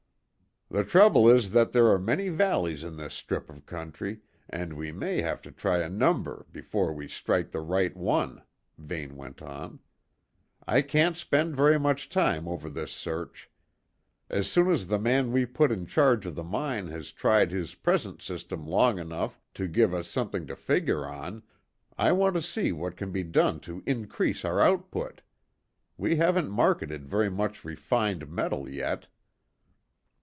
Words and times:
"The 0.73 0.85
trouble 0.85 1.29
is 1.29 1.51
that 1.51 1.73
there 1.73 1.89
are 1.89 1.99
many 1.99 2.29
valleys 2.29 2.81
in 2.81 2.95
this 2.95 3.13
strip 3.13 3.49
of 3.49 3.65
country, 3.65 4.21
and 4.49 4.71
we 4.71 4.93
may 4.93 5.21
have 5.21 5.41
to 5.41 5.51
try 5.51 5.79
a 5.79 5.89
number 5.89 6.45
before 6.49 6.93
we 6.93 7.09
strike 7.09 7.51
the 7.51 7.59
right 7.59 7.93
one," 7.93 8.41
Vane 8.77 9.17
went 9.17 9.41
on. 9.41 9.81
"I 10.65 10.81
can't 10.81 11.17
spend 11.17 11.57
very 11.57 11.77
much 11.77 12.07
time 12.07 12.47
over 12.47 12.69
this 12.69 12.93
search. 12.93 13.49
As 14.29 14.49
soon 14.49 14.69
as 14.69 14.87
the 14.87 14.97
man 14.97 15.33
we 15.33 15.45
put 15.45 15.73
in 15.73 15.85
charge 15.87 16.25
of 16.25 16.35
the 16.35 16.41
mine 16.45 16.87
has 16.87 17.11
tried 17.11 17.51
his 17.51 17.75
present 17.75 18.21
system 18.21 18.65
long 18.65 18.97
enough 18.97 19.41
to 19.55 19.67
give 19.67 19.93
us 19.93 20.07
something 20.07 20.47
to 20.47 20.55
figure 20.55 21.05
on, 21.05 21.43
I 21.97 22.13
want 22.13 22.35
to 22.35 22.41
see 22.41 22.71
what 22.71 22.95
can 22.95 23.11
be 23.11 23.23
done 23.23 23.59
to 23.67 23.83
increase 23.85 24.45
our 24.45 24.61
output. 24.61 25.19
We 25.97 26.15
haven't 26.15 26.49
marketed 26.49 27.09
very 27.09 27.29
much 27.29 27.65
refined 27.65 28.29
metal 28.29 28.69
yet." 28.69 29.09